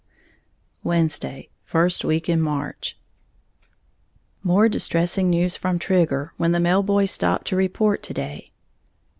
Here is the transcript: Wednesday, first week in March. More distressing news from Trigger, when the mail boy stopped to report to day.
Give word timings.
Wednesday, 0.83 1.49
first 1.63 2.03
week 2.03 2.27
in 2.27 2.41
March. 2.41 2.97
More 4.41 4.67
distressing 4.67 5.29
news 5.29 5.55
from 5.55 5.77
Trigger, 5.77 6.33
when 6.37 6.53
the 6.53 6.59
mail 6.59 6.81
boy 6.81 7.05
stopped 7.05 7.45
to 7.49 7.55
report 7.55 8.01
to 8.01 8.13
day. 8.15 8.51